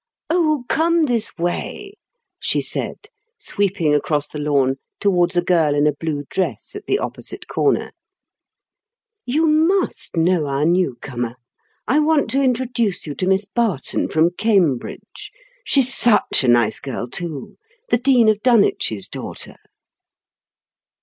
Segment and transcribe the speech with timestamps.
[0.31, 1.93] "Oh, come this way,"
[2.39, 6.97] she said, sweeping across the lawn towards a girl in a blue dress at the
[6.97, 7.91] opposite corner.
[9.27, 11.35] "You must know our new comer.
[11.87, 15.29] I want to introduce you to Miss Barton, from Cambridge.
[15.63, 19.57] She's such a nice girl too—the Dean of Dunwich's daughter."